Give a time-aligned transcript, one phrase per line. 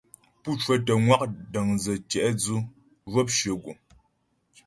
[0.41, 2.55] Pú cwətə ŋwa' dəndzə̀ tyɛ̌'dzʉ
[3.09, 3.77] zhwɔp shyə guŋ.